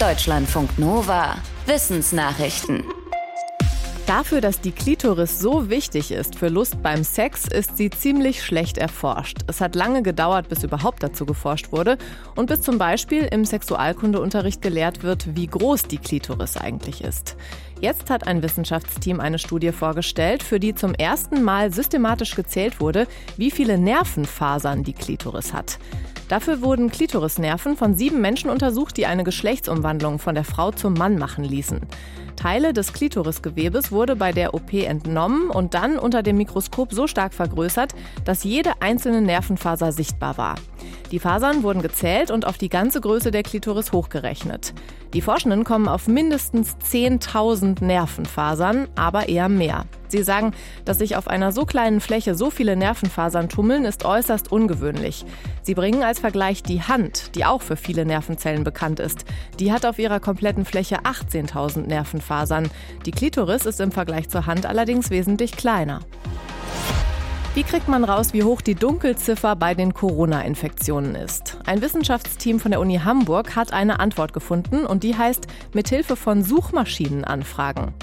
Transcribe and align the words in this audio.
Deutschlandfunk 0.00 0.78
Nova. 0.78 1.38
Wissensnachrichten. 1.66 2.84
Dafür, 4.06 4.40
dass 4.40 4.60
die 4.60 4.70
Klitoris 4.70 5.40
so 5.40 5.70
wichtig 5.70 6.12
ist 6.12 6.36
für 6.36 6.46
Lust 6.46 6.80
beim 6.84 7.02
Sex, 7.02 7.48
ist 7.48 7.76
sie 7.76 7.90
ziemlich 7.90 8.44
schlecht 8.44 8.78
erforscht. 8.78 9.38
Es 9.48 9.60
hat 9.60 9.74
lange 9.74 10.02
gedauert, 10.02 10.48
bis 10.48 10.62
überhaupt 10.62 11.02
dazu 11.02 11.26
geforscht 11.26 11.72
wurde 11.72 11.98
und 12.36 12.46
bis 12.46 12.62
zum 12.62 12.78
Beispiel 12.78 13.24
im 13.24 13.44
Sexualkundeunterricht 13.44 14.62
gelehrt 14.62 15.02
wird, 15.02 15.34
wie 15.34 15.48
groß 15.48 15.88
die 15.88 15.98
Klitoris 15.98 16.56
eigentlich 16.56 17.02
ist. 17.02 17.36
Jetzt 17.80 18.08
hat 18.08 18.24
ein 18.24 18.40
Wissenschaftsteam 18.40 19.18
eine 19.18 19.40
Studie 19.40 19.72
vorgestellt, 19.72 20.44
für 20.44 20.60
die 20.60 20.76
zum 20.76 20.94
ersten 20.94 21.42
Mal 21.42 21.72
systematisch 21.72 22.36
gezählt 22.36 22.78
wurde, 22.78 23.08
wie 23.36 23.50
viele 23.50 23.76
Nervenfasern 23.76 24.84
die 24.84 24.94
Klitoris 24.94 25.52
hat. 25.52 25.80
Dafür 26.28 26.60
wurden 26.60 26.90
Klitorisnerven 26.90 27.76
von 27.76 27.94
sieben 27.94 28.20
Menschen 28.20 28.50
untersucht, 28.50 28.98
die 28.98 29.06
eine 29.06 29.24
Geschlechtsumwandlung 29.24 30.18
von 30.18 30.34
der 30.34 30.44
Frau 30.44 30.70
zum 30.70 30.92
Mann 30.92 31.16
machen 31.16 31.42
ließen. 31.42 31.80
Teile 32.36 32.72
des 32.72 32.92
Klitorisgewebes 32.92 33.90
wurde 33.90 34.14
bei 34.14 34.32
der 34.32 34.54
OP 34.54 34.72
entnommen 34.72 35.50
und 35.50 35.74
dann 35.74 35.98
unter 35.98 36.22
dem 36.22 36.36
Mikroskop 36.36 36.92
so 36.92 37.06
stark 37.06 37.34
vergrößert, 37.34 37.94
dass 38.24 38.44
jede 38.44 38.80
einzelne 38.80 39.22
Nervenfaser 39.22 39.90
sichtbar 39.90 40.38
war. 40.38 40.54
Die 41.10 41.18
Fasern 41.18 41.62
wurden 41.62 41.80
gezählt 41.80 42.30
und 42.30 42.46
auf 42.46 42.58
die 42.58 42.68
ganze 42.68 43.00
Größe 43.00 43.30
der 43.30 43.42
Klitoris 43.42 43.92
hochgerechnet. 43.92 44.74
Die 45.14 45.22
Forschenden 45.22 45.64
kommen 45.64 45.88
auf 45.88 46.06
mindestens 46.06 46.76
10.000 46.84 47.82
Nervenfasern, 47.82 48.88
aber 48.94 49.30
eher 49.30 49.48
mehr. 49.48 49.86
Sie 50.08 50.22
sagen, 50.22 50.52
dass 50.84 50.98
sich 50.98 51.16
auf 51.16 51.28
einer 51.28 51.52
so 51.52 51.64
kleinen 51.64 52.00
Fläche 52.00 52.34
so 52.34 52.50
viele 52.50 52.76
Nervenfasern 52.76 53.48
tummeln, 53.48 53.86
ist 53.86 54.04
äußerst 54.04 54.52
ungewöhnlich. 54.52 55.24
Sie 55.62 55.74
bringen 55.74 56.02
als 56.02 56.18
Vergleich 56.18 56.62
die 56.62 56.82
Hand, 56.82 57.34
die 57.34 57.46
auch 57.46 57.62
für 57.62 57.76
viele 57.76 58.04
Nervenzellen 58.04 58.64
bekannt 58.64 59.00
ist. 59.00 59.24
Die 59.58 59.72
hat 59.72 59.86
auf 59.86 59.98
ihrer 59.98 60.20
kompletten 60.20 60.66
Fläche 60.66 61.00
18.000 61.00 61.86
Nervenfasern. 61.86 62.70
Die 63.06 63.10
Klitoris 63.10 63.64
ist 63.64 63.80
im 63.80 63.92
Vergleich 63.92 64.28
zur 64.28 64.46
Hand 64.46 64.66
allerdings 64.66 65.10
wesentlich 65.10 65.52
kleiner. 65.52 66.00
Wie 67.58 67.64
kriegt 67.64 67.88
man 67.88 68.04
raus, 68.04 68.32
wie 68.32 68.44
hoch 68.44 68.60
die 68.60 68.76
Dunkelziffer 68.76 69.56
bei 69.56 69.74
den 69.74 69.92
Corona-Infektionen 69.92 71.16
ist? 71.16 71.58
Ein 71.66 71.82
Wissenschaftsteam 71.82 72.60
von 72.60 72.70
der 72.70 72.78
Uni 72.78 73.00
Hamburg 73.00 73.56
hat 73.56 73.72
eine 73.72 73.98
Antwort 73.98 74.32
gefunden 74.32 74.86
und 74.86 75.02
die 75.02 75.16
heißt 75.16 75.48
mithilfe 75.72 76.14
von 76.14 76.44
Suchmaschinen 76.44 77.24
anfragen. 77.24 77.94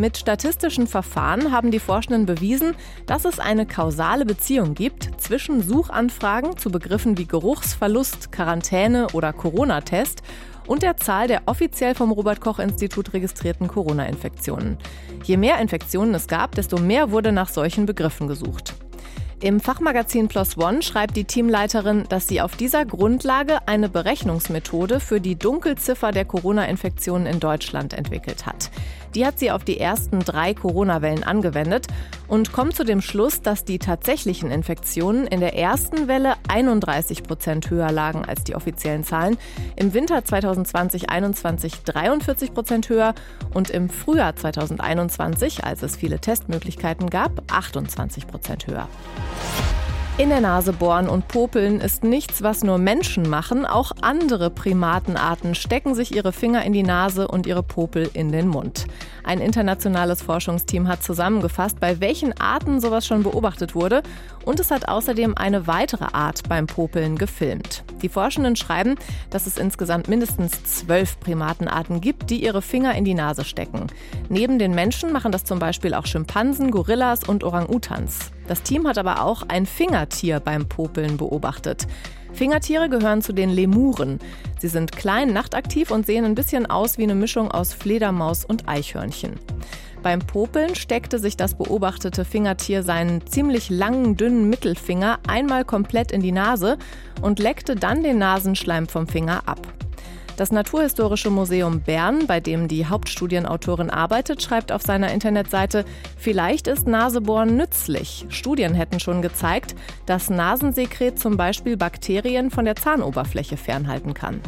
Mit 0.00 0.16
statistischen 0.16 0.88
Verfahren 0.88 1.52
haben 1.52 1.70
die 1.70 1.78
Forschenden 1.78 2.26
bewiesen, 2.26 2.74
dass 3.06 3.24
es 3.24 3.38
eine 3.38 3.64
kausale 3.64 4.26
Beziehung 4.26 4.74
gibt 4.74 5.20
zwischen 5.20 5.62
Suchanfragen 5.62 6.56
zu 6.56 6.72
Begriffen 6.72 7.16
wie 7.16 7.26
Geruchsverlust, 7.26 8.32
Quarantäne 8.32 9.06
oder 9.12 9.32
Corona-Test 9.32 10.22
und 10.66 10.82
der 10.82 10.96
Zahl 10.96 11.28
der 11.28 11.42
offiziell 11.46 11.94
vom 11.94 12.10
Robert 12.10 12.40
Koch 12.40 12.58
Institut 12.58 13.12
registrierten 13.12 13.68
Corona-Infektionen. 13.68 14.78
Je 15.22 15.36
mehr 15.36 15.60
Infektionen 15.60 16.12
es 16.14 16.26
gab, 16.26 16.56
desto 16.56 16.78
mehr 16.78 17.12
wurde 17.12 17.30
nach 17.30 17.50
solchen 17.50 17.86
Begriffen 17.86 18.26
gesucht. 18.26 18.74
Im 19.42 19.60
Fachmagazin 19.60 20.28
Plus 20.28 20.56
One 20.56 20.80
schreibt 20.80 21.14
die 21.14 21.24
Teamleiterin, 21.24 22.04
dass 22.08 22.26
sie 22.26 22.40
auf 22.40 22.56
dieser 22.56 22.86
Grundlage 22.86 23.58
eine 23.68 23.90
Berechnungsmethode 23.90 24.98
für 24.98 25.20
die 25.20 25.36
Dunkelziffer 25.36 26.10
der 26.10 26.24
Corona-Infektionen 26.24 27.26
in 27.26 27.38
Deutschland 27.38 27.92
entwickelt 27.92 28.46
hat. 28.46 28.70
Die 29.16 29.24
hat 29.24 29.38
sie 29.38 29.50
auf 29.50 29.64
die 29.64 29.80
ersten 29.80 30.18
drei 30.18 30.52
Corona-Wellen 30.52 31.24
angewendet 31.24 31.86
und 32.28 32.52
kommt 32.52 32.76
zu 32.76 32.84
dem 32.84 33.00
Schluss, 33.00 33.40
dass 33.40 33.64
die 33.64 33.78
tatsächlichen 33.78 34.50
Infektionen 34.50 35.26
in 35.26 35.40
der 35.40 35.56
ersten 35.56 36.06
Welle 36.06 36.34
31 36.48 37.22
Prozent 37.22 37.70
höher 37.70 37.90
lagen 37.90 38.26
als 38.26 38.44
die 38.44 38.54
offiziellen 38.54 39.04
Zahlen, 39.04 39.38
im 39.74 39.94
Winter 39.94 40.18
2020-21 40.18 41.84
43 41.86 42.52
Prozent 42.52 42.90
höher 42.90 43.14
und 43.54 43.70
im 43.70 43.88
Frühjahr 43.88 44.36
2021, 44.36 45.64
als 45.64 45.82
es 45.82 45.96
viele 45.96 46.18
Testmöglichkeiten 46.18 47.08
gab, 47.08 47.42
28 47.50 48.26
Prozent 48.26 48.66
höher. 48.66 48.86
In 50.18 50.30
der 50.30 50.40
Nase 50.40 50.72
bohren 50.72 51.10
und 51.10 51.28
popeln 51.28 51.78
ist 51.78 52.02
nichts, 52.02 52.42
was 52.42 52.64
nur 52.64 52.78
Menschen 52.78 53.28
machen. 53.28 53.66
Auch 53.66 53.92
andere 54.00 54.48
Primatenarten 54.48 55.54
stecken 55.54 55.94
sich 55.94 56.16
ihre 56.16 56.32
Finger 56.32 56.64
in 56.64 56.72
die 56.72 56.82
Nase 56.82 57.28
und 57.28 57.46
ihre 57.46 57.62
Popel 57.62 58.08
in 58.14 58.32
den 58.32 58.48
Mund. 58.48 58.86
Ein 59.24 59.40
internationales 59.40 60.22
Forschungsteam 60.22 60.88
hat 60.88 61.02
zusammengefasst, 61.02 61.80
bei 61.80 62.00
welchen 62.00 62.32
Arten 62.40 62.80
sowas 62.80 63.06
schon 63.06 63.24
beobachtet 63.24 63.74
wurde. 63.74 64.02
Und 64.46 64.58
es 64.58 64.70
hat 64.70 64.88
außerdem 64.88 65.36
eine 65.36 65.66
weitere 65.66 66.06
Art 66.12 66.48
beim 66.48 66.66
Popeln 66.66 67.16
gefilmt. 67.16 67.84
Die 68.02 68.08
Forschenden 68.08 68.56
schreiben, 68.56 68.96
dass 69.30 69.46
es 69.46 69.58
insgesamt 69.58 70.08
mindestens 70.08 70.62
zwölf 70.64 71.18
Primatenarten 71.20 72.00
gibt, 72.00 72.30
die 72.30 72.42
ihre 72.42 72.62
Finger 72.62 72.94
in 72.94 73.04
die 73.04 73.14
Nase 73.14 73.44
stecken. 73.44 73.86
Neben 74.28 74.58
den 74.58 74.74
Menschen 74.74 75.12
machen 75.12 75.32
das 75.32 75.44
zum 75.44 75.58
Beispiel 75.58 75.94
auch 75.94 76.06
Schimpansen, 76.06 76.70
Gorillas 76.70 77.24
und 77.24 77.44
Orang-Utans. 77.44 78.30
Das 78.48 78.62
Team 78.62 78.86
hat 78.86 78.98
aber 78.98 79.22
auch 79.22 79.42
ein 79.48 79.66
Fingertier 79.66 80.40
beim 80.40 80.68
Popeln 80.68 81.16
beobachtet. 81.16 81.86
Fingertiere 82.32 82.90
gehören 82.90 83.22
zu 83.22 83.32
den 83.32 83.48
Lemuren. 83.50 84.20
Sie 84.58 84.68
sind 84.68 84.92
klein, 84.92 85.32
nachtaktiv 85.32 85.90
und 85.90 86.04
sehen 86.04 86.24
ein 86.24 86.34
bisschen 86.34 86.66
aus 86.66 86.98
wie 86.98 87.04
eine 87.04 87.14
Mischung 87.14 87.50
aus 87.50 87.72
Fledermaus 87.72 88.44
und 88.44 88.68
Eichhörnchen. 88.68 89.34
Beim 90.02 90.20
Popeln 90.20 90.74
steckte 90.74 91.18
sich 91.18 91.36
das 91.36 91.54
beobachtete 91.54 92.24
Fingertier 92.24 92.82
seinen 92.82 93.26
ziemlich 93.26 93.70
langen, 93.70 94.16
dünnen 94.16 94.48
Mittelfinger 94.48 95.18
einmal 95.26 95.64
komplett 95.64 96.12
in 96.12 96.22
die 96.22 96.32
Nase 96.32 96.78
und 97.22 97.38
leckte 97.38 97.74
dann 97.74 98.02
den 98.02 98.18
Nasenschleim 98.18 98.86
vom 98.86 99.08
Finger 99.08 99.42
ab. 99.46 99.60
Das 100.36 100.52
Naturhistorische 100.52 101.30
Museum 101.30 101.80
Bern, 101.80 102.26
bei 102.26 102.40
dem 102.40 102.68
die 102.68 102.84
Hauptstudienautorin 102.84 103.88
arbeitet, 103.88 104.42
schreibt 104.42 104.70
auf 104.70 104.82
seiner 104.82 105.10
Internetseite, 105.10 105.86
vielleicht 106.18 106.66
ist 106.66 106.86
Nasebohren 106.86 107.56
nützlich. 107.56 108.26
Studien 108.28 108.74
hätten 108.74 109.00
schon 109.00 109.22
gezeigt, 109.22 109.74
dass 110.04 110.28
Nasensekret 110.28 111.18
zum 111.18 111.38
Beispiel 111.38 111.78
Bakterien 111.78 112.50
von 112.50 112.66
der 112.66 112.76
Zahnoberfläche 112.76 113.56
fernhalten 113.56 114.12
kann. 114.12 114.42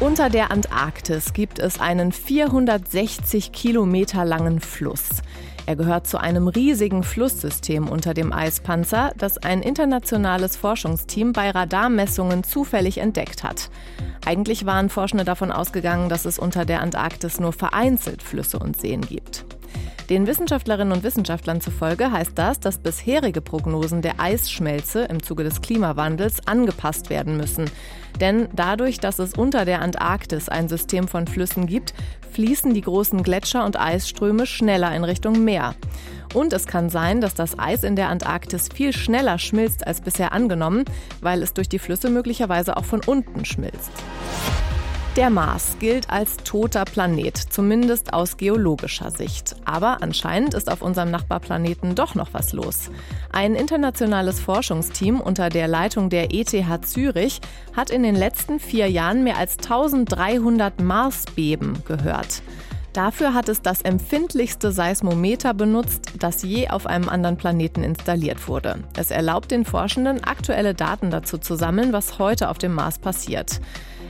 Unter 0.00 0.28
der 0.28 0.50
Antarktis 0.50 1.32
gibt 1.32 1.60
es 1.60 1.78
einen 1.78 2.10
460 2.10 3.52
Kilometer 3.52 4.24
langen 4.24 4.58
Fluss. 4.58 5.22
Er 5.66 5.76
gehört 5.76 6.08
zu 6.08 6.18
einem 6.18 6.48
riesigen 6.48 7.04
Flusssystem 7.04 7.88
unter 7.88 8.12
dem 8.12 8.32
Eispanzer, 8.32 9.12
das 9.16 9.38
ein 9.38 9.62
internationales 9.62 10.56
Forschungsteam 10.56 11.32
bei 11.32 11.48
Radarmessungen 11.50 12.42
zufällig 12.42 12.98
entdeckt 12.98 13.44
hat. 13.44 13.70
Eigentlich 14.26 14.66
waren 14.66 14.90
Forschende 14.90 15.24
davon 15.24 15.52
ausgegangen, 15.52 16.08
dass 16.08 16.24
es 16.24 16.40
unter 16.40 16.64
der 16.64 16.80
Antarktis 16.80 17.38
nur 17.38 17.52
vereinzelt 17.52 18.22
Flüsse 18.22 18.58
und 18.58 18.78
Seen 18.78 19.00
gibt. 19.00 19.46
Den 20.10 20.26
Wissenschaftlerinnen 20.26 20.92
und 20.92 21.02
Wissenschaftlern 21.02 21.62
zufolge 21.62 22.12
heißt 22.12 22.32
das, 22.34 22.60
dass 22.60 22.76
bisherige 22.76 23.40
Prognosen 23.40 24.02
der 24.02 24.20
Eisschmelze 24.20 25.04
im 25.04 25.22
Zuge 25.22 25.44
des 25.44 25.62
Klimawandels 25.62 26.46
angepasst 26.46 27.08
werden 27.08 27.38
müssen. 27.38 27.70
Denn 28.20 28.48
dadurch, 28.52 29.00
dass 29.00 29.18
es 29.18 29.32
unter 29.32 29.64
der 29.64 29.80
Antarktis 29.80 30.50
ein 30.50 30.68
System 30.68 31.08
von 31.08 31.26
Flüssen 31.26 31.66
gibt, 31.66 31.94
fließen 32.32 32.74
die 32.74 32.82
großen 32.82 33.22
Gletscher 33.22 33.64
und 33.64 33.80
Eisströme 33.80 34.44
schneller 34.44 34.94
in 34.94 35.04
Richtung 35.04 35.42
Meer. 35.42 35.74
Und 36.34 36.52
es 36.52 36.66
kann 36.66 36.90
sein, 36.90 37.22
dass 37.22 37.34
das 37.34 37.58
Eis 37.58 37.82
in 37.82 37.96
der 37.96 38.10
Antarktis 38.10 38.68
viel 38.74 38.92
schneller 38.92 39.38
schmilzt 39.38 39.86
als 39.86 40.02
bisher 40.02 40.32
angenommen, 40.32 40.84
weil 41.22 41.42
es 41.42 41.54
durch 41.54 41.68
die 41.68 41.78
Flüsse 41.78 42.10
möglicherweise 42.10 42.76
auch 42.76 42.84
von 42.84 43.00
unten 43.06 43.46
schmilzt. 43.46 43.92
Der 45.16 45.30
Mars 45.30 45.76
gilt 45.78 46.10
als 46.10 46.38
toter 46.38 46.84
Planet, 46.84 47.36
zumindest 47.36 48.12
aus 48.12 48.36
geologischer 48.36 49.12
Sicht. 49.12 49.54
Aber 49.64 50.02
anscheinend 50.02 50.54
ist 50.54 50.68
auf 50.68 50.82
unserem 50.82 51.12
Nachbarplaneten 51.12 51.94
doch 51.94 52.16
noch 52.16 52.30
was 52.32 52.52
los. 52.52 52.90
Ein 53.32 53.54
internationales 53.54 54.40
Forschungsteam 54.40 55.20
unter 55.20 55.50
der 55.50 55.68
Leitung 55.68 56.10
der 56.10 56.34
ETH 56.34 56.50
Zürich 56.84 57.40
hat 57.76 57.90
in 57.90 58.02
den 58.02 58.16
letzten 58.16 58.58
vier 58.58 58.90
Jahren 58.90 59.22
mehr 59.22 59.38
als 59.38 59.58
1300 59.58 60.80
Marsbeben 60.80 61.84
gehört. 61.84 62.42
Dafür 62.92 63.34
hat 63.34 63.48
es 63.48 63.62
das 63.62 63.82
empfindlichste 63.82 64.72
Seismometer 64.72 65.54
benutzt, 65.54 66.12
das 66.18 66.42
je 66.42 66.70
auf 66.70 66.86
einem 66.86 67.08
anderen 67.08 67.36
Planeten 67.36 67.84
installiert 67.84 68.48
wurde. 68.48 68.82
Es 68.96 69.12
erlaubt 69.12 69.52
den 69.52 69.64
Forschenden, 69.64 70.24
aktuelle 70.24 70.74
Daten 70.74 71.10
dazu 71.12 71.38
zu 71.38 71.54
sammeln, 71.54 71.92
was 71.92 72.18
heute 72.18 72.48
auf 72.50 72.58
dem 72.58 72.74
Mars 72.74 72.98
passiert. 72.98 73.60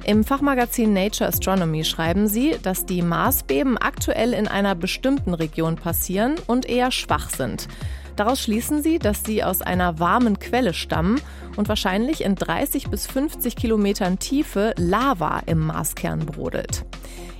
Im 0.06 0.22
Fachmagazin 0.22 0.92
Nature 0.92 1.28
Astronomy 1.30 1.82
schreiben 1.82 2.28
sie, 2.28 2.56
dass 2.62 2.84
die 2.84 3.00
Marsbeben 3.00 3.78
aktuell 3.78 4.34
in 4.34 4.46
einer 4.46 4.74
bestimmten 4.74 5.32
Region 5.32 5.76
passieren 5.76 6.34
und 6.46 6.68
eher 6.68 6.90
schwach 6.90 7.30
sind. 7.30 7.68
Daraus 8.14 8.42
schließen 8.42 8.82
sie, 8.82 8.98
dass 8.98 9.24
sie 9.24 9.42
aus 9.42 9.62
einer 9.62 9.98
warmen 9.98 10.38
Quelle 10.38 10.74
stammen 10.74 11.22
und 11.56 11.70
wahrscheinlich 11.70 12.22
in 12.22 12.34
30 12.34 12.90
bis 12.90 13.06
50 13.06 13.56
Kilometern 13.56 14.18
Tiefe 14.18 14.74
Lava 14.76 15.40
im 15.46 15.60
Marskern 15.60 16.26
brodelt. 16.26 16.84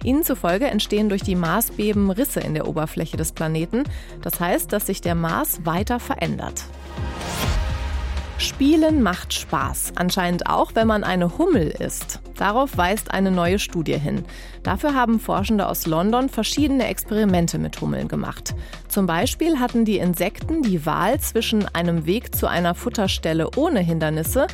Ihnen 0.03 0.25
zufolge 0.25 0.67
entstehen 0.67 1.11
durch 1.11 1.23
die 1.23 1.37
Marsbeben 1.37 2.11
Risse 2.11 2.41
in 2.41 2.55
der 2.55 2.67
Oberfläche 2.67 3.19
des 3.19 3.33
Planeten. 3.33 3.85
Das 4.23 4.41
heißt, 4.41 4.73
dass 4.73 4.87
sich 4.87 5.03
der 5.03 5.15
Mars 5.15 5.61
weiter 5.65 6.01
verändert. 6.01 6.65
Spielen 8.39 9.03
macht 9.03 9.35
Spaß, 9.35 9.93
anscheinend 9.97 10.47
auch, 10.47 10.75
wenn 10.75 10.87
man 10.87 11.05
eine 11.05 11.37
Hummel 11.39 11.69
ist. 11.69 12.21
Darauf 12.37 12.77
weist 12.77 13.11
eine 13.11 13.31
neue 13.31 13.59
Studie 13.59 13.99
hin. 13.99 14.25
Dafür 14.63 14.95
haben 14.95 15.21
Forschende 15.21 15.69
aus 15.69 15.87
London 15.87 16.29
verschiedene 16.29 16.87
Experimente 16.87 17.59
mit 17.59 17.81
Hummeln 17.81 18.09
gemacht. 18.09 18.55
Zum 18.89 19.07
Beispiel 19.07 19.61
hatten 19.61 19.85
die 19.85 19.99
Insekten 19.99 20.63
die 20.63 20.85
Wahl 20.87 21.21
zwischen 21.21 21.67
einem 21.75 22.07
Weg 22.07 22.35
zu 22.35 22.47
einer 22.47 22.75
Futterstelle 22.75 23.51
ohne 23.57 23.81
Hindernisse 23.81 24.47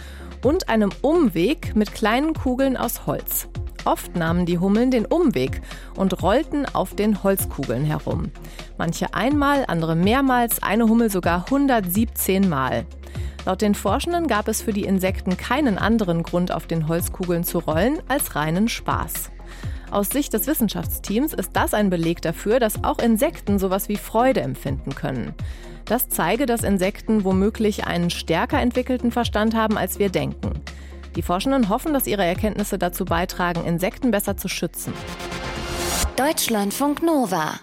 und 0.45 0.69
einem 0.69 0.91
Umweg 1.03 1.75
mit 1.75 1.95
kleinen 1.95 2.35
Kugeln 2.35 2.77
aus 2.77 3.07
Holz. 3.07 3.49
Oft 3.85 4.15
nahmen 4.15 4.45
die 4.45 4.59
Hummeln 4.59 4.91
den 4.91 5.07
Umweg 5.07 5.63
und 5.97 6.23
rollten 6.23 6.67
auf 6.67 6.95
den 6.95 7.23
Holzkugeln 7.23 7.85
herum. 7.85 8.31
Manche 8.77 9.15
einmal, 9.15 9.65
andere 9.69 9.97
mehrmals, 9.97 10.63
eine 10.63 10.85
Hummel 10.85 11.11
sogar 11.11 11.47
117 11.47 12.49
Mal. 12.49 12.85
Laut 13.47 13.63
den 13.63 13.75
Forschenden 13.75 14.27
gab 14.27 14.49
es 14.49 14.63
für 14.63 14.73
die 14.73 14.85
Insekten 14.85 15.37
keinen 15.37 15.79
anderen 15.79 16.23
Grund, 16.23 16.53
auf 16.53 16.67
den 16.67 16.89
Holzkugeln 16.89 17.45
zu 17.45 17.59
rollen, 17.59 18.01
als 18.09 18.37
reinen 18.37 18.69
Spaß. 18.69 19.31
Aus 19.91 20.11
Sicht 20.11 20.33
des 20.33 20.47
Wissenschaftsteams 20.47 21.33
ist 21.33 21.51
das 21.55 21.75
ein 21.75 21.91
Beleg 21.91 22.23
dafür, 22.23 22.61
dass 22.61 22.85
auch 22.85 22.99
Insekten 22.99 23.59
sowas 23.59 23.89
wie 23.89 23.97
Freude 23.97 24.41
empfinden 24.41 24.95
können. 24.95 25.35
Das 25.85 26.09
zeige, 26.09 26.47
dass 26.47 26.63
Insekten 26.63 27.25
womöglich 27.25 27.87
einen 27.87 28.11
stärker 28.11 28.61
entwickelten 28.61 29.11
Verstand 29.11 29.55
haben, 29.57 29.77
als 29.77 29.99
wir 29.99 30.11
denken. 30.11 30.53
Die 31.17 31.23
Forschenden 31.23 31.69
hoffen, 31.69 31.93
dass 31.93 32.07
ihre 32.07 32.25
Erkenntnisse 32.25 32.79
dazu 32.79 33.05
beitragen, 33.05 33.65
Insekten 33.65 34.13
besser 34.13 34.37
zu 34.37 34.47
schützen. 34.47 34.93
Deutschlandfunk 36.17 37.03
Nova 37.03 37.59